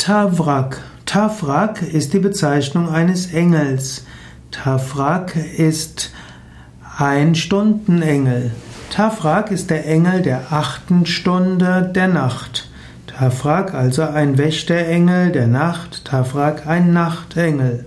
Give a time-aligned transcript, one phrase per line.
[0.00, 0.78] Tavrak.
[1.04, 4.06] Tavrak ist die Bezeichnung eines Engels.
[4.50, 6.10] Tavrak ist
[6.96, 8.50] ein Stundenengel.
[8.88, 12.70] Tavrak ist der Engel der achten Stunde der Nacht.
[13.08, 17.84] Tavrak also ein Wächterengel der Nacht, Tavrak ein Nachtengel.